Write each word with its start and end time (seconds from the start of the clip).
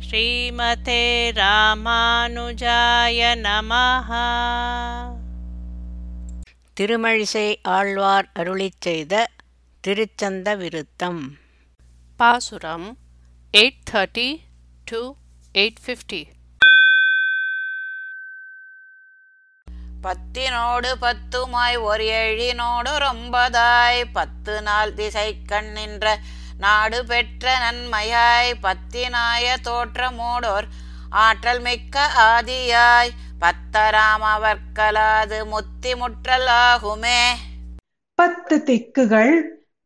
ஸ்ரீமதே 0.00 1.04
ராமானுஜாய 1.32 3.20
நமஹ. 3.36 4.10
திருமழிசை 6.80 7.56
ஆழ்வார் 7.62 8.28
அருளிச் 8.38 8.80
செய்த 8.80 9.30
திருச்சந்த 9.86 10.56
விருத்தம் 10.56 11.22
பாசுரம் 12.16 12.98
eight 13.52 13.82
thirty 13.90 14.40
to 14.84 15.14
eight 15.54 15.76
fifty. 15.86 16.34
பத்தினோடு 20.02 20.94
பத்துமாய் 21.00 21.82
ஒரு 21.82 22.04
எழினோடு 22.04 22.90
ரொம்பதாய் 22.98 24.04
பத்து 24.12 24.62
நாள் 24.62 24.94
திசை 24.94 25.36
கண்ணின்ற 25.48 26.16
நாடு 26.58 27.04
பெற்ற 27.04 27.58
நன்மையாய் 27.58 28.52
பத்தினாய 28.62 29.56
தோற்றமோடோர் 29.64 30.66
ஆற்றல் 31.10 31.60
மிக்க 31.60 32.10
ஆதியாய் 32.16 33.10
பத்தராம் 33.40 34.24
அவர்கலாது 34.26 35.46
முத்தி 35.46 35.94
முற்றல் 35.94 36.48
ஆகுமே. 36.62 37.20
பத்து 38.14 38.56
திக்குகள் 38.66 39.34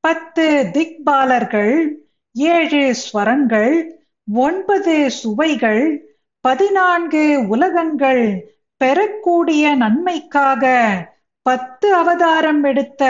பத்து 0.00 0.70
திக்பாலர்கள் 0.72 1.74
ஏழு 2.36 2.94
ஸ்வரங்கள் 3.00 3.74
ஒன்பது 4.28 5.10
சுவைகள் 5.10 5.82
பதினான்கு 6.40 7.46
உலகங்கள் 7.48 8.24
பெறக்கூடிய 8.76 9.74
நன்மைக்காக 9.74 10.64
பத்து 11.42 11.94
அவதாரம் 11.94 12.64
எடுத்த 12.64 13.04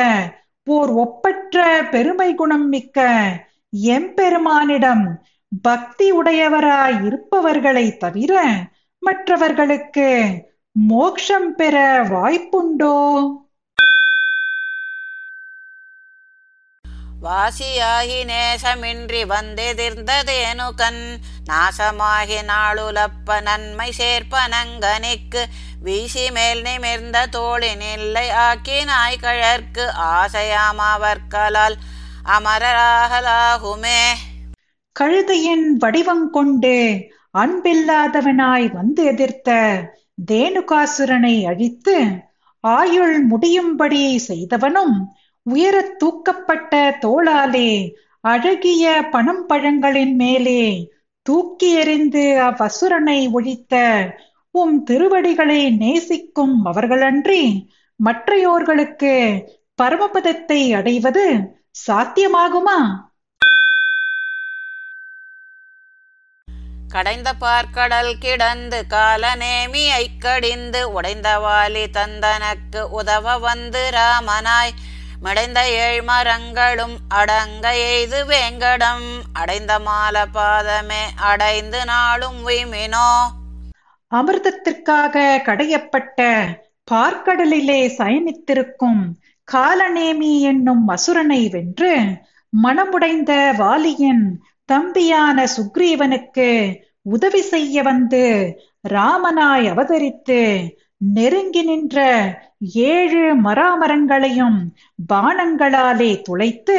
ஓர் 0.66 0.90
ஒப்பற்ற 0.90 1.86
பெருமை 1.90 2.34
குணம் 2.34 2.68
மிக்க 2.68 2.98
எம்பெருமானிடம் 3.72 5.04
பக்தி 5.62 6.12
உடையவராய் 6.12 7.04
இருப்பவர்களை 7.06 7.96
தவிர 7.96 8.32
மற்றவர்களுக்கு 9.02 10.08
மோக்ஷம் 10.72 11.54
பெற 11.54 12.02
வாய்ப்புண்டோ? 12.10 12.96
வாசியாகி 17.22 18.20
நேசமின்றி 18.24 19.22
வந்தெதிர்ந்ததேனு 19.26 20.74
கண் 20.74 21.02
நாசமாகி 21.50 22.38
நாளுலப்ப 22.42 23.40
நன்மை 23.42 23.92
சேர்ப்பனங்கனிக்கு 23.98 25.42
வீசி 25.80 26.30
மேல் 26.30 26.62
நிமிர்ந்த 26.62 27.26
தோளின் 27.26 27.80
இல்லை 27.92 28.28
ஆக்கினாய் 28.40 29.20
கழற்கு 29.20 29.90
ஆசையாமாவர்களால் 30.12 31.76
அமரராகலாகுமே. 32.30 34.00
கழுதையின் 34.96 35.76
வடிவம் 35.78 36.30
கொண்டு 36.30 36.76
அன்பில்லாதவனாய் 37.38 38.72
வந்து 38.72 39.04
எதிர்த்த 39.04 39.50
தேனுகாசுரனை 40.32 41.46
அழித்து 41.46 41.96
ஆயுள் 42.60 43.24
முடியும்படி 43.24 44.18
செய்தவனும் 44.28 44.96
உயரத் 45.46 45.96
தூக்கப்பட்ட 46.04 46.72
தோளாலே 47.00 47.70
அழகிய 48.20 49.02
பணம் 49.10 49.48
பழங்களின் 49.48 50.14
மேலே 50.14 50.62
தூக்கி 51.26 51.74
எறிந்து 51.74 52.24
அவ்வசுரனை 52.40 53.30
ஒழித்த 53.32 53.74
உம் 54.54 54.82
திருவடிகளை 54.82 55.70
நேசிக்கும் 55.76 56.64
அவர்களன்றி 56.64 57.42
மற்றையோர்களுக்கு 58.00 59.14
பரமபதத்தை 59.82 60.72
அடைவது 60.74 61.24
சாத்தியமாகுமா? 61.74 62.78
கடைந்த 66.88 67.32
பார்க்கடல் 67.40 68.18
கிடந்து 68.18 68.84
காலநேமி 68.88 69.82
ஐக்கடிந்து 69.94 71.00
உடைந்தவாலி 71.00 71.84
தந்தனக்கு 71.90 72.80
உதவ 72.90 73.38
வந்து 73.38 73.90
ராமனாய். 73.90 74.74
மிடைந்த 75.20 75.60
ஏழ்மரங்களும் 75.78 76.96
அடங்க 77.08 77.76
எய்து 77.86 78.26
வேங்கடம் 78.26 79.06
அடைந்த 79.32 79.78
மால 79.78 80.26
பாதமே 80.34 81.02
அடைந்து 81.16 81.84
நாளும் 81.84 82.48
உய்மினோ 82.48 83.08
அமிர்தத்திற்காக 84.12 85.42
கடையப்பட்ட 85.44 86.20
பார்க்கடலிலே 86.90 87.80
சயனித்திருக்கும் 87.98 89.02
காலநேமி 89.54 90.40
என்னும் 90.40 90.88
அசுரனை 90.88 91.50
வென்று 91.50 91.92
மனமுடைந்த 92.52 93.32
வாலியின் 93.58 94.24
தம்பியான 94.64 95.46
சுக்ரீவனுக்கு 95.56 96.48
உதவி 97.02 97.42
செய்ய 97.42 97.82
வந்து 97.82 98.22
ராமனாய் 98.88 99.66
அவதரித்து 99.70 100.40
நெருங்கி 100.96 101.62
நின்ற 101.62 101.98
ஏழு 102.72 103.22
மராமரங்களையும் 103.36 104.58
பானங்களாலே 105.12 106.22
துளைத்து 106.22 106.78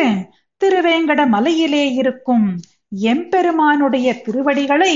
திருவேங்கட 0.61 1.27
மலையிலே 1.27 1.93
இருக்கும் 1.93 2.47
எம்பெருமானுடைய 3.03 4.21
திருவடிகளை 4.21 4.95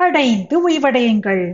அடைந்து 0.00 0.68
உய்வடையுங்கள். 0.68 1.44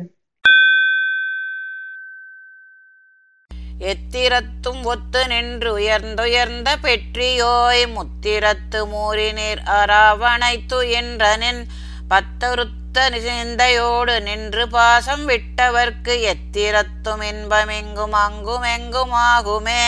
எத்திரத்தும் 3.83 4.83
ஒத்து 4.83 5.27
நின்று 5.27 5.79
உயர்ந்துயர்ந்த 5.79 6.77
பெற்றியோய் 6.83 7.93
முத்திரத்து 7.93 8.87
மூறினீர் 8.87 9.63
அராவணைத்து 9.65 10.79
என்றனின் 11.01 11.63
பத்தருத்த 12.11 13.11
சிந்தையோடு 13.21 14.23
நின்று 14.23 14.69
பாசம் 14.69 15.29
விட்டவர்க்கு 15.29 16.15
எத்திரத்தும் 16.23 17.23
இன்பமெங்கும் 17.33 18.13
அங்கும் 18.13 18.63
எங்கும் 18.63 19.13
ஆகுமே 19.13 19.85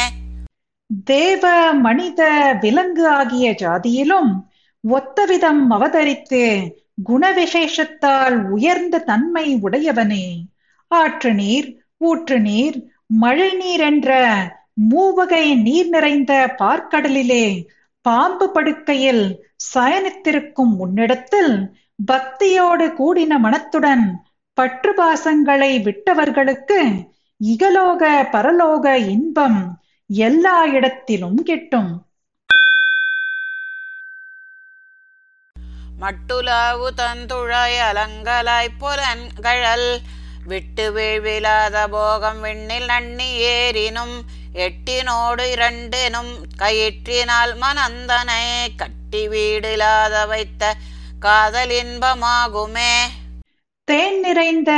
தேவ 1.04 1.72
மனித 1.72 2.22
விலங்கு 2.60 3.08
ஆகிய 3.08 3.50
ஜாதியிலும் 3.50 4.32
ஒத்தவிதம் 4.84 5.62
அவதரித்து 5.70 6.72
குணவிசேஷத்தால் 7.08 8.36
உயர்ந்த 8.48 8.98
தன்மை 8.98 9.58
உடையவனே. 9.62 10.26
ஆற்று 10.88 11.34
நீர் 11.34 11.68
ஊற்று 11.98 12.40
நீர் 12.40 12.93
மழை 13.10 13.54
நீர் 13.54 13.80
என்ற 13.80 14.10
மூவகை 14.88 15.54
நீர் 15.56 15.88
நிறைந்த 15.88 16.54
பார்க்கடலிலே 16.58 17.46
பாம்பு 18.02 18.50
படுக்கையில் 18.50 19.24
சயனித்திருக்கும் 19.74 20.72
உன்னிடத்தில் 20.76 21.52
பக்தியோடு 22.06 22.86
கூடின 22.92 23.38
மனத்துடன் 23.38 24.04
பற்று 24.54 24.94
பாசங்களை 24.94 25.70
விட்டவர்களுக்கு 25.82 26.78
இகலோக 27.40 28.02
பரலோக 28.32 28.94
இன்பம் 29.08 29.60
எல்லா 30.10 30.64
இடத்திலும் 30.64 31.42
கிட்டும். 31.42 31.92
மட்டுலாவு 36.00 36.88
தந்துழாய் 36.96 37.78
அலங்கலாய் 37.80 38.76
புலன்கழல் 38.78 39.88
விட்டு 40.46 40.92
வீழ்விலாத 40.92 41.88
போகம் 41.90 42.40
விண்ணில் 42.40 42.84
நன்னி 42.84 43.28
ஏறினும் 43.40 44.16
எட்டினோடு 44.54 45.44
இரண்டெனும் 45.56 46.32
கயிற்றினால் 46.58 47.54
மனந்தனை 47.60 48.44
கட்டி 48.76 49.28
வீடிலாத 49.28 50.26
வைத்த 50.28 50.74
காதல் 51.18 51.70
இன்பமாகுமே. 51.70 52.94
தேன் 53.84 54.20
நிறைந்த 54.20 54.72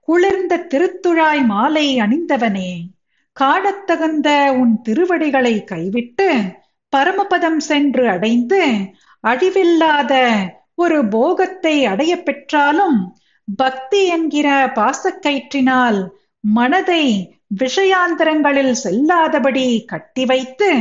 குளிர்ந்த 0.00 0.66
திருத்துழாய் 0.74 1.44
மாலை 1.44 2.00
அணிந்தவனே 2.00 2.70
காடத்தகுந்த 3.40 4.48
உன் 4.48 4.82
திருவடிகளை 4.82 5.64
கைவிட்டு 5.64 6.28
பரமபதம் 6.96 7.60
சென்று 7.60 8.08
அடைந்து 8.08 8.62
அழிவில்லாத 9.28 10.14
ஒரு 10.74 11.08
போகத்தை 11.08 11.84
அடைய 11.84 12.22
பெற்றாலும் 12.22 12.98
பக்தி 13.56 14.06
என்கிற 14.06 14.66
பாசக்கயிற்றினால் 14.66 16.08
மனதை 16.40 17.34
விஷயாந்தரங்களில் 17.60 18.74
செல்லாதபடி 18.84 19.84
கட்டி 19.84 20.26
வைத்து 20.26 20.74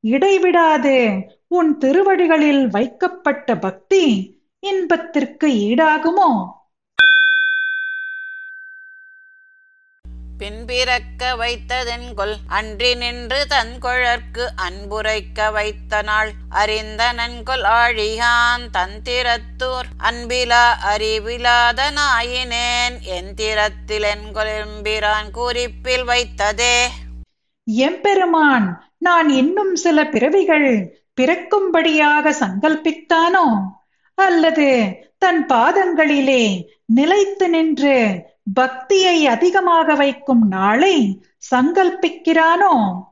இடைவிடாது. 0.00 1.20
உன் 1.48 1.78
திருவடிகளில் 1.78 2.68
வைக்கப்பட்ட 2.68 3.58
பக்தி 3.58 4.36
இன்பத்திற்கு 4.60 5.48
ஈடாகுமோ? 5.48 6.56
பின்பிறக்க 10.38 11.36
வைத்ததென்கொல் 11.36 12.34
அன்றி 12.46 12.94
நின்று 12.94 13.46
தன் 13.46 13.78
குழற்கு 13.78 14.50
அன்புரைக்க 14.56 15.50
வைத்த 15.50 16.02
நாள் 16.02 16.30
அறிந்த 16.48 17.12
நன்கொல் 17.12 17.64
ஆழியான் 17.80 18.64
தந்திரத்தூர் 18.72 19.88
அன்பிலா 19.98 20.64
அறிவிலாத 20.94 21.90
நாயினேன் 21.90 23.00
என் 23.00 23.34
திறத்தில் 23.34 24.02
என்கொல் 24.02 24.52
எம்பிரான் 24.62 25.30
குறிப்பில் 25.32 26.06
வைத்ததே. 26.06 26.78
எம்பெருமான் 27.64 28.82
நான் 28.98 29.28
இன்னும் 29.28 29.74
சில 29.76 30.06
பிறவிகள் 30.06 31.00
பிறக்கும்படியாக 31.20 32.34
சங்கல்பித்தானோ? 32.40 33.46
அல்லது 34.14 34.68
தன் 35.18 35.46
பாதங்களிலே 35.46 36.64
நிலைத்து 36.86 37.48
நின்று 37.48 38.26
பக்தியை 38.54 39.26
அதிகமாக 39.26 39.94
வைக்கும் 39.94 40.48
நாளை 40.48 41.20
சங்கல்பிக்கிறானோ? 41.50 43.02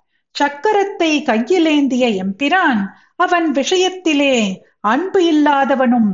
சக்கரத்தை 0.40 1.22
கையிலேந்திய 1.22 2.22
எம்பிரான் 2.22 2.86
அவன் 3.16 3.52
விஷயத்திலே 3.52 4.62
அன்பு 4.80 5.24
இல்லாதவனும் 5.32 6.10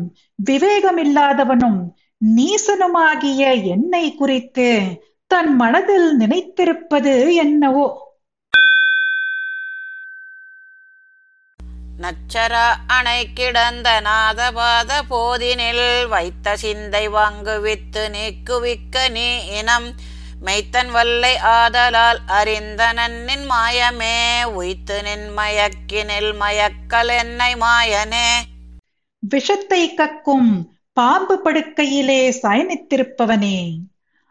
விவேகமில்லாதவனும் 0.51 1.81
நீசனுமாகிய 2.37 3.65
என்னை 3.65 4.15
குறித்து 4.15 4.81
தன் 5.27 5.57
மனதில் 5.57 6.17
நினைத்திருப்பது 6.17 7.35
என்னவோ? 7.35 8.12
நச்சரா 11.99 12.73
அணை 12.87 13.33
கிடந்த 13.33 14.01
நாதபாத 14.01 14.93
போதினில் 15.11 16.09
வைத்த 16.09 16.57
சிந்தை 16.57 17.09
வாங்குவித்து 17.09 18.09
நீக்குவிக்க 18.09 19.11
நீ 19.11 19.47
இனம். 19.47 19.95
மெய்த்தன் 20.45 20.91
வல்லை 20.91 21.37
ஆதலால் 21.37 22.19
அறிந்த 22.27 22.93
நன்னின் 22.93 23.51
மாயமே 23.51 24.45
உய்த்து 24.45 25.03
நின் 25.03 25.39
மயக்கினில் 25.39 26.33
மயக்கல் 26.41 27.19
என்னை 27.19 27.55
மாயனே. 27.55 28.31
விஷத்தை 29.19 29.95
கக்கும் 29.95 30.71
பாம்பு 30.93 31.41
படுக்கையிலே 31.45 32.39
சயனித்திருப்பவனே 32.43 33.77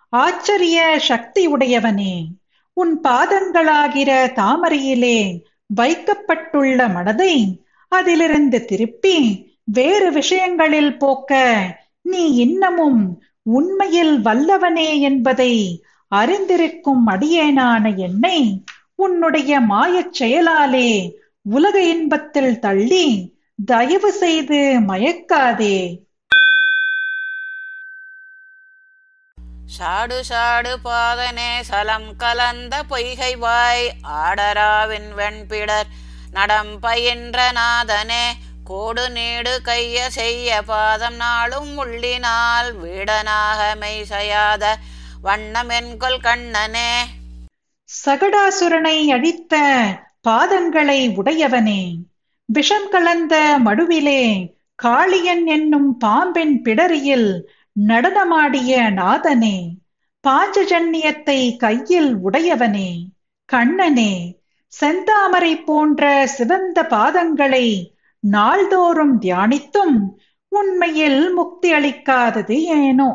ஆச்சரிய 0.10 1.00
சக்தி 1.00 1.54
உடையவனே 1.54 2.25
உன் 2.74 3.02
பாதங்களாகிற 3.04 4.31
தாமரையிலே 4.34 5.42
வைக்கப்பட்டுள்ள 5.75 6.88
மனதை 6.88 7.33
அதிலிருந்து 7.91 8.65
திருப்பி 8.65 9.18
வேறு 9.63 10.12
விஷயங்களில் 10.12 10.97
போக்க 10.97 11.41
நீ 12.01 12.23
இன்னமும் 12.35 13.01
உண்மையில் 13.44 14.19
வல்லவனே 14.25 15.00
என்பதை 15.00 15.53
அறிந்திருக்கும் 16.12 17.03
அடியேனான 17.07 17.97
என்னை 17.97 18.63
உன்னுடைய 18.95 19.59
மாயச் 19.59 20.13
செயலாலே 20.13 20.89
உலக 21.41 21.75
இன்பத்தில் 21.83 22.59
தள்ளி 22.59 23.06
தயவு 23.65 24.12
செய்து 24.12 24.59
மயக்காதே. 24.88 25.77
சாடு 29.75 30.23
சாடு 30.23 30.79
பாதனே 30.85 31.51
சலம் 31.62 32.15
கலந்த 32.15 32.83
பொய்கை 32.83 33.35
வாய். 33.35 33.91
ஆடராவின் 34.23 35.09
வெண்பிடர் 35.13 35.89
நடம் 36.31 36.79
பயின்ற 36.79 37.38
நாதனே 37.51 38.25
கோடு 38.63 39.09
நீடு 39.09 39.62
கைய 39.65 40.07
செய்ய 40.07 40.62
பாதம் 40.62 41.15
நாளும் 41.15 41.71
உள்ளினால். 41.77 42.69
வீடனாக 42.83 43.59
மெய் 43.79 44.03
செய்யாத 44.06 44.77
வண்ணமென்கொல் 45.23 46.19
கண்ணனே. 46.19 46.91
சகடாசுரனை 47.89 49.07
அழித்த 49.07 49.56
பாதங்களை 50.27 51.00
உடையவனே 51.15 51.81
விஷம் 52.45 52.89
கலந்த 52.89 53.57
மடுவிலே 53.65 54.24
காளியன் 54.83 55.45
என்னும் 55.45 55.97
பாம்பின் 55.97 56.62
பிடரியில் 56.62 57.31
நடனமாடிய 57.75 58.91
நாதனே 58.91 59.57
பாஞ்சஜன்யத்தை 60.23 61.39
கையில் 61.57 62.15
உடையவனே 62.23 62.91
கண்ணனே 63.50 64.13
செந்தாமரை 64.73 65.63
போன்ற 65.63 66.03
சிவந்த 66.27 66.83
பாதங்களை 66.85 67.65
நாள்தோறும் 68.23 69.15
தியானித்தும் 69.21 69.97
உண்மையில் 70.51 71.33
முக்தி 71.33 71.69
அளிக்காதது 71.73 72.56
ஏனோ? 72.77 73.09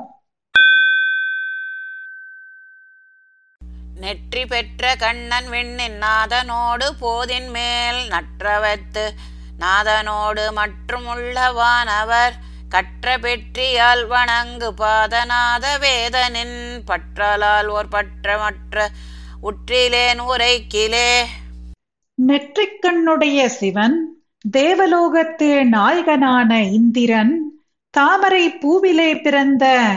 நெற்றி 3.96 4.44
பெற்ற 4.44 4.94
கண்ணன் 4.96 5.48
விண்ணின் 5.48 5.98
நாதனோடு 6.02 6.86
போதின் 7.00 7.48
மேல் 7.50 8.00
நற்றவத்து 8.10 9.04
நாதனோடு 9.58 10.52
மற்றும் 10.52 11.06
உள்ளவானவர் 11.06 12.34
கற்ற 12.68 13.18
பெற்றியால் 13.18 14.06
வணங்கு 14.06 14.74
பாதநாத 14.78 15.66
வேதனின் 15.80 16.82
பற்றலால் 16.86 17.66
ஓர் 17.66 17.86
பற்றமற்ற 17.88 18.86
உற்றிலேன் 19.42 20.20
உரைக்கிலே. 20.20 21.22
நெற்றிக்கண்ணுடைய 22.26 23.46
சிவன் 23.46 24.24
தேவலோகத்து 24.56 25.64
நாயகனான 25.64 26.72
இந்திரன் 26.72 27.60
தாமரை 27.90 28.50
பூவிலே 28.50 29.20
பிறந்த 29.20 29.92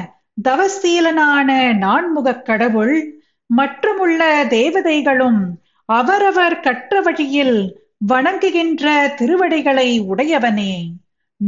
தவசீலனான 0.50 1.74
நான்முகக் 1.74 2.42
கடவுள் 2.42 3.24
மற்றுமுள்ள 3.46 4.46
தேவதைகளும் 4.46 5.64
அவரவர் 5.86 6.60
கற்ற 6.60 7.02
வழியில் 7.02 7.88
வணங்குகின்ற 8.10 9.14
திருவடிகளை 9.18 10.02
உடையவனே 10.02 10.92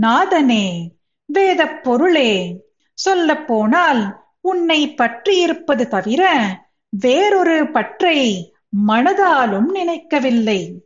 நாதனே. 0.01 0.91
வேதப் 1.31 1.83
பொருளே 1.83 2.61
சொல்லப் 2.97 3.47
போனால் 3.47 4.19
உன்னை 4.41 4.93
பற்றி 4.93 5.39
இருப்பது 5.39 5.87
தவிர 5.87 6.55
வேறொரு 6.93 7.71
பற்றை 7.71 8.49
மனதாலும் 8.87 9.71
நினைக்கவில்லை. 9.71 10.83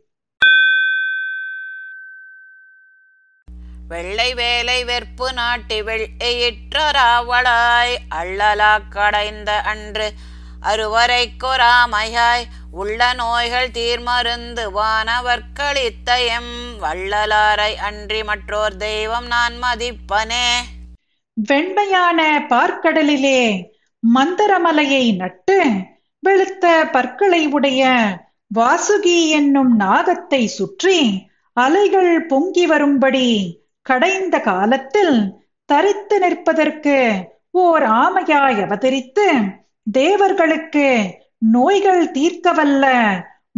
வெள்ளை 3.88 4.34
வேலை 4.34 4.84
வெற்பு 4.84 5.32
நாட்டி 5.32 5.82
வெள்ளையிற்றராவளாய் 5.82 7.96
அள்ளலா 8.14 8.88
கடைந்த 8.88 9.62
அன்று 9.62 10.12
அருவரைக்கொராமையாய் 10.62 12.44
உள்ள 12.70 13.12
நோய்கள் 13.12 13.70
தீர்மருந்து 13.70 14.72
வானவர்களித்த 14.72 16.24
எம் 16.26 16.78
வள்ளலாரை 16.80 17.74
அன்றி 17.74 18.24
மற்றோர் 18.24 18.76
தெய்வம் 18.76 19.26
நான் 19.26 19.54
மதிப்பனே. 19.62 20.48
வெண்மையான 21.32 22.46
பார்க்கடலிலே 22.48 23.68
மந்தரமலையை 24.14 25.16
நட்டு 25.16 25.64
வெளுத்த 26.26 26.90
பற்களை 26.90 27.46
உடைய 27.46 27.82
வாசுகி 28.54 29.28
என்னும் 29.28 29.80
நாகத்தை 29.80 30.44
சுற்றி 30.44 31.26
அலைகள் 31.52 32.26
பொங்கி 32.26 32.66
வரும்படி 32.66 33.58
கடைந்த 33.82 34.40
காலத்தில் 34.40 35.40
தரித்து 35.64 36.18
நிற்பதற்கு 36.18 37.26
ஓர் 37.50 37.82
ஆமையாய் 37.82 38.62
அவதரித்து 38.62 39.34
தேவர்களுக்கு 39.92 40.86
நோய்கள் 41.38 42.10
தீர்க்கவல்ல 42.10 42.86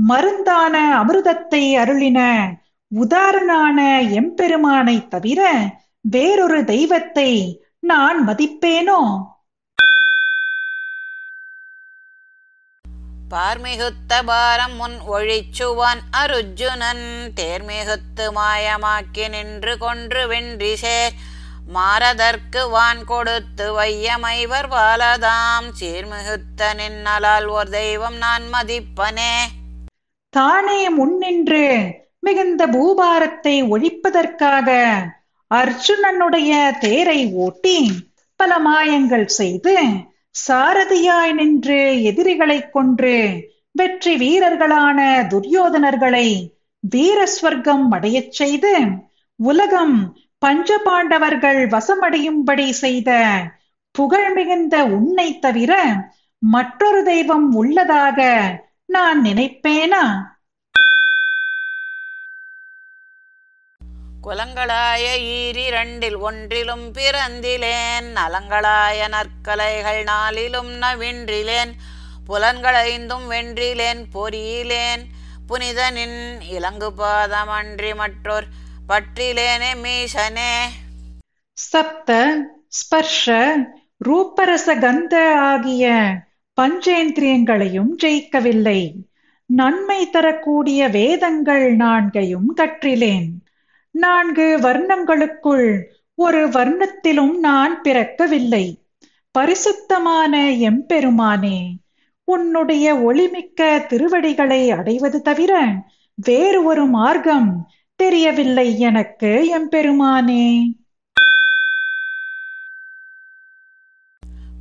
மருந்தான 0.08 0.74
அமிர்தத்தை 1.00 1.62
அருளின 1.76 2.20
உதாரணான 2.90 4.00
எம்பெருமானை 4.10 5.08
தவிர 5.08 5.50
வேறொரு 6.00 6.64
தெய்வத்தை 6.64 7.30
நான் 7.80 8.28
மதிப்பேனோ? 8.28 9.00
பார்மிகுத்த 13.30 14.22
பாரம் 14.24 14.74
முன் 14.74 14.98
ஒழிச்சுவான் 15.10 16.00
அருஜுனன் 16.10 17.32
தேர்மிகுத்து 17.36 18.26
மாயமாக்கி 18.34 19.28
நின்று 19.28 19.78
கொன்று 19.78 20.26
வென்றி 20.26 20.74
சேர். 20.74 21.12
மாறதற்கு 21.68 22.68
வான் 22.68 23.04
கொடுத்து 23.04 23.72
வையமைவர் 23.72 24.68
வாலதாம் 24.68 25.68
சீர்மிகுத்த 25.80 26.74
நின்னலால் 26.76 27.46
ஓர் 27.46 27.68
தெய்வம் 27.68 28.16
நான் 28.16 28.42
மதிப்பனே. 28.52 29.34
தானே 30.34 30.88
முன்னின்று 30.88 31.64
மிகுந்த 32.20 32.66
பூபாரத்தை 32.66 33.62
ஒழிப்பதற்காக 33.68 34.68
அர்ஜுனனுடைய 35.50 36.78
தேரை 36.78 37.32
ஓட்டி 37.34 37.78
பல 38.36 38.58
மாயங்கள் 38.58 39.24
செய்து 39.24 39.76
சாரதியாய் 40.48 41.32
நின்று 41.32 42.02
எதிரிகளைக் 42.02 42.72
கொன்று 42.72 43.44
வெற்றி 43.72 44.16
வீரர்களான 44.16 44.98
துரியோதனர்களை 45.28 46.28
வீர 46.80 47.28
ஸ்வர்க்கம் 47.34 47.88
அடையச் 47.90 48.32
செய்து 48.32 48.72
உலகம் 49.38 49.96
பஞ்சபாண்டவர்கள் 50.42 51.60
வசமடையும்படி 51.66 52.70
செய்த 52.72 53.10
புகழ் 53.94 54.32
மிகுந்த 54.32 54.84
உன்னை 54.86 55.38
தவிர 55.38 55.72
மற்றொரு 56.42 57.02
தெய்வம் 57.02 57.54
உள்ளதாக 57.54 58.18
நான் 58.86 59.24
நினைப்பேனா? 59.24 60.02
குலங்களாய 64.22 65.04
ஈரிரண்டில் 65.34 66.16
ஒன்றிலும் 66.20 66.86
பிறந்திலேன் 66.92 68.08
நலங்களாய 68.16 69.08
நற்கலைகள் 69.08 70.02
நாளிலும் 70.04 70.72
நவின்றிலேன் 70.82 71.72
புலன்களைந்தும் 72.26 73.26
வென்றிலேன் 73.26 74.02
பொறியிலேன் 74.14 75.04
புனிதனின் 75.48 76.18
இலங்கு 76.48 76.90
பாதமன்றி 76.92 77.94
மற்றோர் 77.94 78.48
பற்றிலேனே 78.88 79.72
மீசனே. 79.82 80.52
சப்த 81.52 82.36
ஸ்பர்ஷ 82.66 83.56
ரூபரச 84.08 84.78
கந்த 84.78 85.34
ஆகிய 85.34 86.10
பஞ்சேந்திரியங்களையும் 86.60 87.90
ஜெயிக்கவில்லை. 88.02 88.92
நன்மை 89.46 90.10
தரக்கூடிய 90.10 90.88
வேதங்கள் 90.88 91.76
நான்கையும் 91.76 92.56
கற்றிலேன். 92.56 93.28
நான்கு 93.90 94.58
வர்ணங்களுக்குள் 94.58 95.82
ஒரு 96.14 96.48
வர்ணத்திலும் 96.48 97.36
நான் 97.36 97.80
பிறக்கவில்லை. 97.80 98.82
பரிசுத்தமான 99.30 100.50
எம்பெருமானே 100.50 101.76
உன்னுடைய 102.24 102.94
ஒளிமிக்க 102.94 103.86
திருவடிகளை 103.86 104.70
அடைவது 104.70 105.22
தவிர 105.22 105.72
வேறு 106.14 106.64
ஒரு 106.64 106.86
மார்க்கம் 106.86 107.70
தெரியவில்லை 108.00 108.80
எனக்கு 108.80 109.30
எம்பெருமானே 109.58 110.44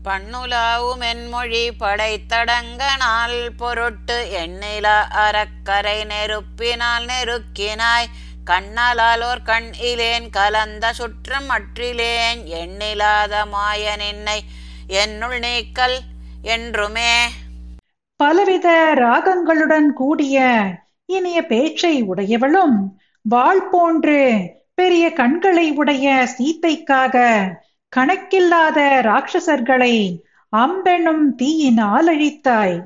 பண்ணுலாவும் 0.03 1.01
என்மொழி 1.01 1.61
படைத்தடங்க 1.79 2.83
நாள் 2.97 3.51
பொருட்டு 3.51 4.17
எண்ணில 4.41 4.87
அறக்கரை 5.23 5.97
நெருப்பினால் 6.05 7.05
நெருக்கினாய். 7.05 8.07
கண்ணலாலோர் 8.45 9.43
கண் 9.43 9.69
இலேன் 9.81 10.29
கலந்த 10.29 10.93
சுற்றம் 10.93 11.49
அற்றிலேன் 11.49 12.41
எண்ணிலாத 12.61 13.45
மாய 13.45 13.95
நின்னை 13.95 14.39
என்னுள் 15.01 15.39
நீக்கல் 15.39 15.97
என்றுமே. 16.41 17.13
பலவித 18.19 18.67
ராகங்களுடன் 18.97 19.89
கூடிய 19.93 20.37
இனிய 21.09 21.41
பேச்சை 21.45 21.95
உடையவளும் 22.03 22.77
வாழ் 23.29 23.69
போன்று 23.69 24.39
பெரிய 24.73 25.13
கண்களை 25.13 25.71
உடைய 25.71 26.27
சீத்தைக்காக 26.37 27.15
கணக்கில்லாத 27.95 29.01
ராட்சசர்களை 29.01 30.19
அம்பெனும் 30.57 31.35
தீயினால் 31.35 32.07
அழித்தாய் 32.07 32.83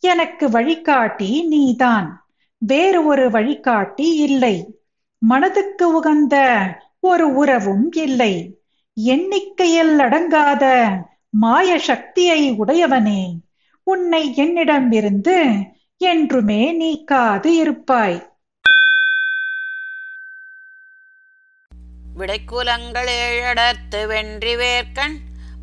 எனக்கு 0.00 0.50
வழிகாட்டி 0.50 1.46
நீதான். 1.46 2.28
வேறு 2.58 3.04
ஒரு 3.04 3.30
வழிகாட்டி 3.30 4.14
இல்லை. 4.14 4.80
மனதுக்கு 5.18 5.92
உகந்த 5.92 6.36
ஒரு 7.00 7.34
உறவும் 7.34 7.92
இல்லை. 7.92 8.60
எண்ணிக்கையில் 8.94 9.98
அடங்காத 9.98 10.86
மாய 11.30 11.78
சக்தியை 11.78 12.52
உடையவனே. 12.52 13.22
உன்னை 13.82 14.34
என்னிடம் 14.34 14.92
இருந்து 14.92 15.52
என்றுமே 15.96 16.62
நீக்காது 16.80 17.46
இருப்பாய். 17.46 18.37
விடைக்குலங்கள் 22.18 23.10
ஏழடத்து 23.22 24.06
வென்றி 24.06 24.56
வேர்க்கண் 24.56 25.16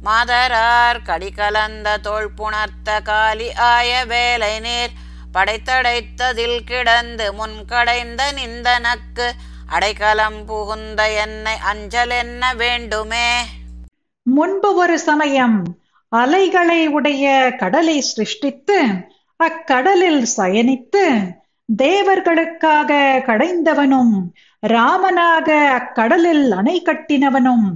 மாதரார் 0.04 1.02
கடிகலந்த 1.06 1.98
தோல் 2.02 2.32
புணர்த்த 2.38 3.02
காலி 3.02 3.54
ஆய 3.66 4.06
வேலை 4.06 4.60
நீர் 4.60 4.94
படைத்தடைத்ததில் 5.34 6.64
கிடந்து 6.64 7.34
முன்கடைந்த 7.34 8.32
நிந்தனக்கு 8.32 9.28
அடைக்கலம் 9.68 10.46
புகுந்த 10.46 11.14
என்னை 11.14 11.58
அஞ்சல் 11.64 12.10
என்ன 12.10 12.54
வேண்டுமே? 12.54 13.30
முன்பு 14.26 14.76
ஒரு 14.76 15.00
சமயம் 15.00 15.58
அலைகளை 16.12 16.88
உடைய 16.88 17.26
கடலை 17.58 18.02
சிருஷ்டித்து 18.02 18.78
அக்கடலில் 19.40 20.28
சயனித்து 20.38 21.04
தேவர்களுக்காக 21.70 22.92
கடைந்தவனும் 23.28 24.16
ராமனாக 24.64 25.50
அக்கடலில் 25.70 26.52
அணை 26.52 26.82
கட்டினவனும் 26.86 27.68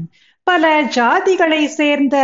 பல 0.48 0.82
ஜாதிகளை 0.96 1.66
சேர்ந்த 1.66 2.18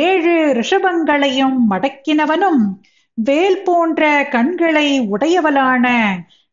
ஏழு 0.00 0.34
ரிஷபங்களையும் 0.52 1.58
மடக்கினவனும் 1.70 2.62
வேல் 3.18 3.62
போன்ற 3.62 4.28
கண்களை 4.30 4.88
உடையவளான 5.10 5.86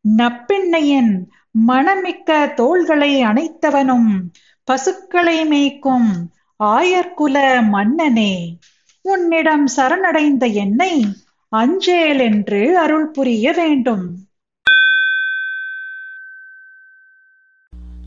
நப்பெண்ணையின் 0.05 1.13
மணமிக்க 1.67 2.53
தோள்களை 2.53 3.23
அணைத்தவனும் 3.23 4.11
பசுக்களை 4.67 5.37
மேய்க்கும் 5.45 6.09
ஆயர்குல 6.59 7.37
மன்னனே 7.69 8.33
உன்னிடம் 9.05 9.65
சரணடைந்த 9.67 10.45
என்னை 10.55 10.93
அஞ்சேல் 11.51 12.19
என்று 12.19 12.79
அருள் 12.79 13.09
புரிய 13.09 13.51
வேண்டும். 13.51 14.05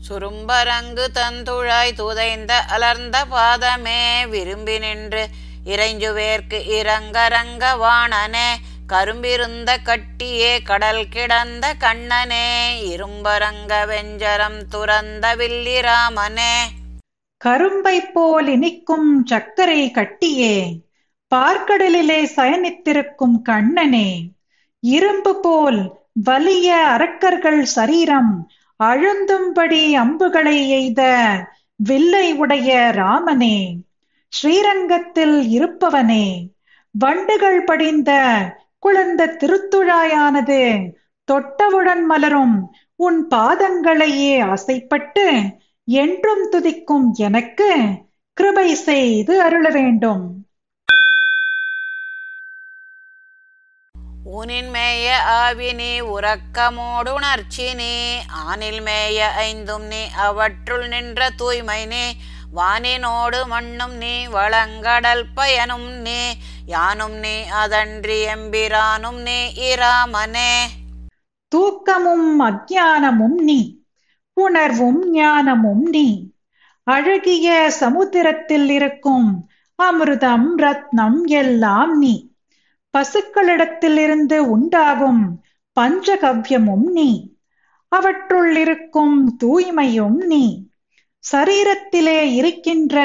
சுரும்பரங்கு 0.07 1.05
தந்துழாய் 1.13 1.97
துதைந்த 1.97 2.53
அலர்ந்த 2.67 3.25
பாதமே 3.31 4.27
விரும்பி 4.29 4.79
நின்று 4.79 5.23
இறைஞ்சுவேர்க்கு 5.65 6.59
இறங்கரங்க 6.77 7.63
வாணனே 7.77 8.49
கரும்பிருந்த 8.87 9.77
கட்டியே 9.83 10.63
கடல் 10.63 11.09
கிடந்த 11.09 11.73
கண்ணனே 11.79 12.45
இரும்பரங்க 12.93 13.85
வெஞ்சரம் 13.85 14.67
துறந்த 14.69 15.35
வில்லிராமனே 15.35 16.53
கரும்பை 17.41 17.99
போல் 18.13 18.47
இனிக்கும் 18.47 19.23
சர்க்கரை 19.25 19.91
கட்டியே 19.91 20.55
பார்க்கடலிலே 21.31 22.21
சயனித்திருக்கும் 22.35 23.41
கண்ணனே. 23.41 24.09
இரும்பு 24.83 25.39
போல் 25.39 25.79
வலிய 26.23 26.75
அரக்கர்கள் 26.87 27.63
சரீரம் 27.63 28.31
அழுந்தும்படி 28.79 29.81
அம்புகளை 29.95 30.57
எய்த 30.69 31.01
வில்லை 31.79 32.27
உடைய 32.37 32.69
ராமனே 32.97 33.57
ஸ்ரீரங்கத்தில் 34.33 35.37
இருப்பவனே 35.49 36.25
வண்டுகள் 36.95 37.61
படிந்த 37.63 38.11
குழந்த 38.79 39.21
திருத்துழாயானது 39.39 40.61
தொட்டவுடன் 41.27 42.03
மலரும் 42.05 42.57
உன் 42.99 43.19
பாதங்களையே 43.27 44.35
ஆசைப்பட்டு 44.47 45.25
என்றும் 45.87 46.45
துதிக்கும் 46.49 47.07
எனக்கு 47.19 47.69
கிருபை 48.37 48.69
செய்து 48.81 49.33
அருள 49.41 49.67
வேண்டும் 49.69 50.23
ஊனின் 54.35 54.69
மேய 54.69 55.07
ஆவி 55.37 55.73
நீ 55.73 56.01
உறக்கமோடுணர்ச்சி 56.01 57.75
நீ 57.75 57.91
ஆனில் 58.47 58.81
மேய 58.81 59.19
ஐந்தும் 59.35 59.83
நீ 59.83 60.09
அவற்றுள் 60.17 60.87
நின்ற 60.87 61.29
தூய்மை 61.29 61.85
நீ 61.85 62.03
வானினோடு 62.55 63.47
மண்ணும் 63.47 63.93
நீ 63.93 64.27
வளங்கடல் 64.27 65.25
பயனும் 65.35 65.89
நீ 66.01 66.19
யானும் 66.65 67.15
நீ 67.15 67.35
அதன்றி 67.63 68.19
எம்பிரானும் 68.35 69.21
நீ 69.21 69.39
இராமனே. 69.73 70.53
தூக்கமும் 71.55 72.41
அஜானமும் 72.41 73.39
நீ 73.39 73.59
உணர்வும் 74.33 75.11
ஞானமும் 75.11 75.85
நீ 75.89 76.07
அழகிய 76.83 77.71
சமுத்திரத்தில் 77.79 78.69
இருக்கும் 78.69 79.29
அமிர்தம் 79.79 80.47
ரத்னம் 80.57 81.23
எல்லாம் 81.25 81.97
நீ. 81.97 82.15
பசுக்களிடத்திலிருந்து 82.97 84.37
உண்டாகும் 84.37 85.43
பஞ்சகவ்யமும் 85.79 86.83
நீ. 86.83 87.35
அவற்றுள் 87.87 88.55
இருக்கும் 88.55 89.37
தூய்மையும் 89.43 90.15
நீ. 90.15 90.69
சரீரத்திலே 91.31 92.33
இருக்கின்ற 92.33 92.97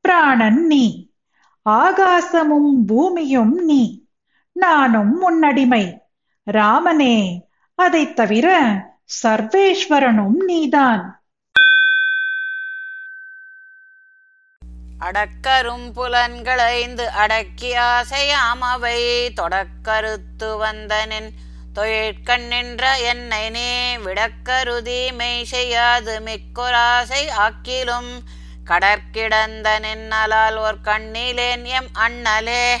பிராணன் 0.00 0.66
நீ. 0.66 1.10
ஆகாசமும் 1.70 2.84
பூமியும் 2.86 3.64
நீ. 3.64 4.06
நானும் 4.52 5.20
உன்னடிமை. 5.22 5.98
ராமனே 6.52 7.38
அதைத் 7.74 8.16
தவிர 8.16 8.76
சர்வேஸ்வரனும் 9.22 10.44
நீதான். 10.44 11.17
அடக்கரும் 15.00 15.92
புலன்களைந்து 15.92 17.10
அடக்கி 17.10 17.72
ஆசையாம் 17.72 18.60
அவை. 18.60 19.32
தொடக்கருத்து 19.32 20.48
வந்தனின் 20.64 21.30
தொழிற்கண்ணின்ற 21.74 22.84
என்னை 23.00 23.50
நீ 23.50 23.96
விடக்கருதி 23.96 25.12
மெய் 25.12 25.44
செய்யாது. 25.44 26.20
மிக்கொராசை 26.20 27.22
ஆக்கிலும் 27.38 28.10
கடற்கிடந்த 28.66 29.68
நின்னலால் 29.78 30.58
ஒரு 30.58 30.76
கண்ணிலேன் 30.84 31.62
எம் 31.62 31.90
அண்ணலே. 31.94 32.76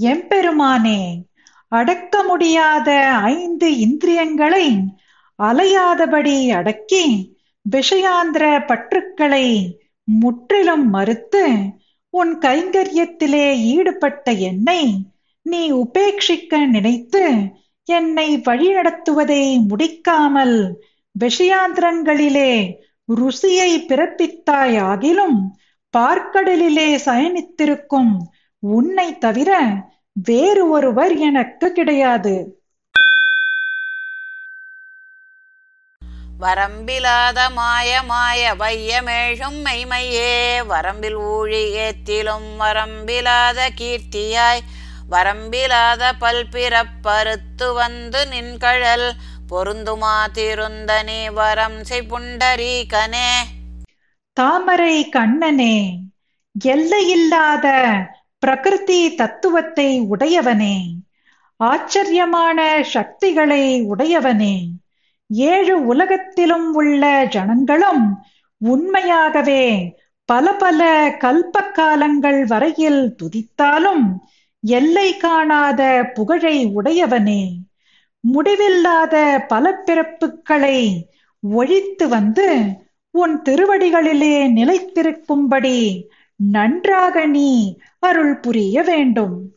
எம்பெருமானே 0.00 1.22
அடக்க 1.68 2.22
முடியாத 2.22 2.90
ஐந்து 3.22 3.78
இந்திரியங்களை 3.78 4.66
அலையாதபடி 5.38 6.48
அடக்கி 6.48 7.34
விஷயாந்திர 7.70 8.66
பற்றுக்களை 8.66 9.46
முற்றிலும் 10.08 10.90
மறுத்து 10.90 11.44
உன் 12.10 12.38
கைங்கரியத்திலே 12.38 13.46
ஈடுபட்ட 13.76 14.32
என்னை 14.32 15.04
நீ 15.42 15.72
உபேட்சிக்க 15.72 16.66
நினைத்து 16.66 17.34
என்னை 17.84 18.36
வழிநடத்துவதை 18.38 19.58
முடிக்காமல் 19.68 20.56
விஷயாந்திரங்களிலே 21.24 22.76
ருசியை 23.16 23.70
பிறப்பித்தாயாகிலும் 23.88 25.38
பார்க்கடலிலே 25.96 26.88
சயனித்திருக்கும் 27.04 28.12
உன்னை 28.58 29.18
தவிர 29.18 29.50
வேறு 30.12 30.68
ஒருவர் 30.68 31.16
எனக்கு 31.16 31.72
கிடையாது. 31.72 32.34
வரம்பிலாத 36.40 37.50
மாய 37.50 38.02
மாய 38.02 38.54
வையமேழும் 38.54 39.58
மெய்மையே 39.64 40.32
வரம்பில் 40.68 41.18
ஊழி 41.28 41.62
ஏத்திலும் 41.76 42.56
வரம்பிலாத 42.58 43.68
கீர்த்தியாய் 43.80 44.60
வரம்பிலாத 45.10 46.12
பல்பிறப்பறுத்து 46.20 47.74
வந்து 47.74 48.26
நின்கழல் 48.26 49.08
பொருந்துமா 49.50 50.16
திருந்தனே 50.34 51.32
வரம் 51.32 51.80
புண்டரீகனே 52.08 53.30
தாமரை 54.36 55.08
கண்ணனே 55.08 55.76
எல்லையில்லாத 56.64 57.66
பிரகிருதி 58.38 59.14
தத்துவத்தை 59.14 60.00
உடையவனே 60.10 60.76
ஆச்சரியமான 61.60 62.82
சக்திகளை 62.82 63.82
உடையவனே. 63.90 64.56
ஏழு 65.30 65.86
உலகத்திலும் 65.86 66.72
உள்ள 66.72 67.26
ஜனங்களும் 67.30 68.04
உண்மையாகவே 68.60 69.94
பல 70.24 70.52
பல 70.54 70.80
கல்ப 71.20 71.72
காலங்கள் 71.72 72.44
வரையில் 72.44 73.16
துதித்தாலும் 73.22 74.06
எல்லை 74.60 75.16
காணாத 75.16 76.10
புகழை 76.14 76.66
உடையவனே. 76.66 77.42
முடிவில்லாத 78.20 79.44
பல 79.48 79.82
பிறப்புகளை 79.86 80.78
ஒழித்து 81.42 82.08
வந்து 82.08 82.48
உன் 83.10 83.42
திருவடிகளிலே 83.42 84.36
நிலைத்திருக்கும்படி 84.58 86.02
நன்றாக 86.36 87.26
நீ 87.26 87.50
அருள் 87.98 88.36
புரிய 88.40 88.82
வேண்டும். 88.82 89.55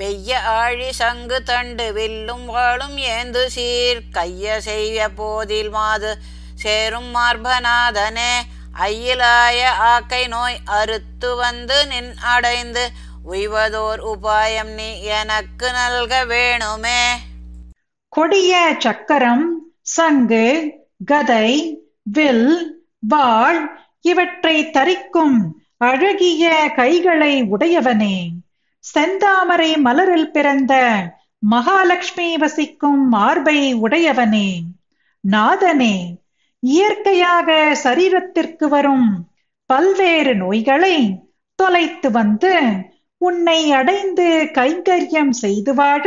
வெய்ய 0.00 0.40
ஆழி 0.40 0.92
சங்கு 0.92 1.42
தண்டு 1.42 1.92
வில்லும் 1.92 2.44
வாழும் 2.46 2.96
ஏந்து 2.96 3.42
சீர். 3.46 4.00
கைய 4.12 4.56
செய்ய 4.56 5.08
போதில் 5.08 5.68
மாது 5.68 6.16
சேரும் 6.54 7.10
மார்பநாதனே. 7.14 8.32
ஐயிலாய 8.80 9.66
ஆக்கை 9.66 10.22
நோய் 10.26 10.56
அறுத்து 10.64 11.36
வந்து 11.36 11.86
நின் 11.86 12.12
அடைந்து 12.34 12.84
உய்வதோர் 13.32 14.00
உபாயம் 14.12 14.72
நீ 14.74 14.88
எனக்கு 15.02 15.70
நல்க 15.72 16.24
வேணுமே. 16.24 17.04
கொடிய 18.08 18.74
சக்கரம் 18.78 19.46
சங்கு 19.82 20.46
கதை 21.04 21.50
வில் 22.02 22.52
வாழ் 23.00 23.62
இவற்றை 24.00 24.70
தரிக்கும் 24.70 25.38
அழகிய 25.78 26.72
கைகளை 26.76 27.42
உடையவனே. 27.42 28.16
செந்தாமரை 28.84 29.76
மலரில் 29.76 30.30
பிறந்த 30.30 30.74
மகாலட்சுமி 31.50 32.36
வசிக்கும் 32.38 33.08
மார்பை 33.08 33.74
உடையவனே 33.74 34.48
நாதனே 35.24 36.18
இயற்கையாக 36.60 37.74
சரீரத்திற்கு 37.84 38.68
வரும் 38.68 39.26
பல்வேறு 39.66 40.34
நோய்களை 40.34 41.26
தொலைத்து 41.56 42.10
வந்து 42.10 42.52
உன்னை 43.18 43.72
அடைந்து 43.72 44.50
கைங்கரியம் 44.54 45.30
செய்து 45.30 45.74
வாழ 45.74 46.06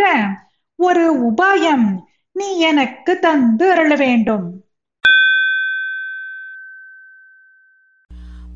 ஒரு 0.76 1.32
உபாயம் 1.32 1.88
நீ 2.32 2.60
எனக்கு 2.60 3.20
தந்து 3.20 3.72
அருள 3.72 3.96
வேண்டும். 3.96 4.63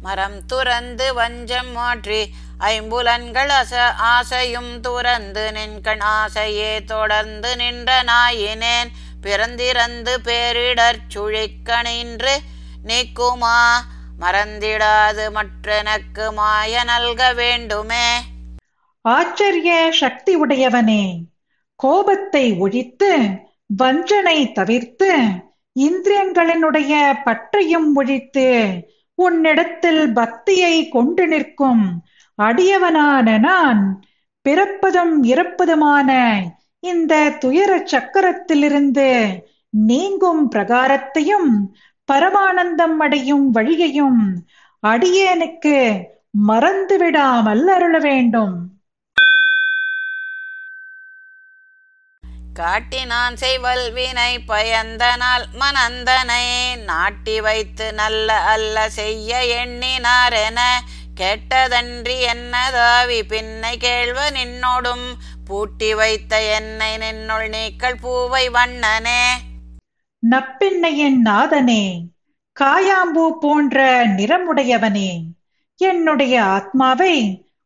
மரம் 0.02 0.46
துறந்து 0.46 1.14
வஞ்சம் 1.14 1.72
மாற்றி 1.72 2.22
ஐம்புலன்கள் 2.60 3.52
அச 3.62 3.74
ஆசையும் 3.88 4.80
துறந்து 4.80 5.52
நின்கண் 5.54 6.02
ஆசையே 6.02 6.84
தொடர்ந்து 6.84 7.56
நின்ற 7.56 8.04
நாயினேன். 8.04 8.90
பிறந்திறந்து 9.22 10.20
பேரிடர் 10.20 11.00
சுழிக்கணின்று 11.16 12.36
நீக்குமா? 12.88 13.60
மறந்திடாது 14.20 15.26
மற்றெனக்கு 15.32 16.34
மாய 16.34 16.84
நல்க 16.84 17.34
வேண்டுமே. 17.34 18.08
ஆச்சரிய 19.02 19.92
சக்தி 19.92 20.34
உடையவனே 20.44 21.04
கோபத்தை 21.76 22.54
ஒழித்து 22.54 23.12
வஞ்சனை 23.68 24.52
தவிர்த்து 24.52 25.12
இந்திரியங்களினுடைய 25.76 27.14
பற்றையும் 27.24 27.94
ஒழித்து 27.96 28.48
உன்னிடத்தில் 29.18 30.04
பக்தியை 30.14 30.88
கொண்டு 30.88 31.28
நிற்கும் 31.28 31.86
அடியவனான 32.40 33.40
நான் 33.40 33.82
பிறப்பதும் 34.46 35.24
இறப்பதுமான 35.24 36.10
இந்த 36.84 37.14
துயர 37.40 37.72
சக்கரத்திலிருந்து 37.92 39.08
நீங்கும் 39.70 40.44
பிரகாரத்தையும் 40.52 41.50
பரமானந்தம் 42.10 42.98
அடையும் 42.98 43.48
வழியையும் 43.56 44.22
அடியேனுக்கு 44.84 45.78
மறந்து 46.48 46.98
விடாமல் 46.98 47.68
அருள 47.68 47.98
வேண்டும். 48.00 48.56
காட்டினான் 52.58 53.36
செய்வல் 53.36 53.92
வினை 53.92 54.32
பயந்தனால் 54.48 55.46
மனந்தனை 55.60 56.46
நாட்டி 56.86 57.42
வைத்து 57.42 57.94
நல்ல 57.94 58.36
அல்ல 58.46 58.90
செய்ய 58.90 59.40
எண்ணினாரென 59.60 60.60
கேட்டதன்றி 61.16 62.16
என்னதாவி 62.34 63.20
பின்னை 63.28 63.78
கேள்வ 63.78 64.30
நின்னோடும் 64.30 65.08
பூட்டி 65.46 65.94
வைத்த 65.94 66.42
என்னை 66.52 66.98
நின்னுள் 66.98 67.50
நீக்கள் 67.50 67.96
பூவை 67.96 68.50
வண்ணனே. 68.50 69.22
நப்பெண்ணையின் 70.24 71.20
நாதனே 71.26 71.84
காயாம்பூ 72.56 73.26
போன்ற 73.40 73.80
நிறமுடையவனே 74.18 75.10
என்னுடைய 75.80 76.36
ஆத்மாவை 76.46 77.16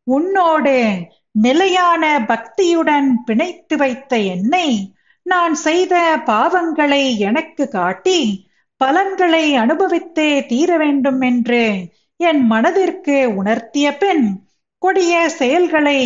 உன்னோடு 0.07 0.75
நிலையான 1.35 2.03
பக்தியுடன் 2.27 3.09
பிணைத்து 3.25 3.75
வைத்த 3.77 4.17
என்னை 4.17 4.67
நான் 5.25 5.55
செய்த 5.55 5.95
பாவங்களை 6.25 7.17
எனக்கு 7.19 7.69
காட்டி 7.69 8.49
பலன்களை 8.81 9.55
அனுபவித்தே 9.55 10.47
தீர 10.47 10.77
வேண்டும் 10.77 11.21
என்று 11.21 11.63
என் 12.19 12.41
மனதிற்கு 12.45 13.17
உணர்த்திய 13.35 13.97
பின் 13.97 14.25
கொடிய 14.81 15.29
செயல்களை 15.29 16.01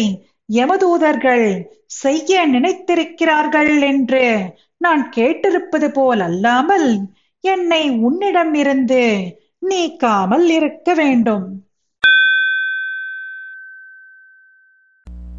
யமதூதர்கள் 0.50 1.48
செய்ய 1.96 2.46
நினைத்திருக்கிறார்கள் 2.46 3.82
என்று 3.82 4.26
நான் 4.78 5.04
கேட்டிருப்பது 5.16 5.88
போல் 5.88 6.20
அல்லாமல் 6.20 6.90
என்னை 7.44 7.90
உன்னிடம் 7.90 8.54
இருந்து 8.54 9.04
நீக்காமல் 9.62 10.48
இருக்க 10.50 10.94
வேண்டும். 10.94 11.46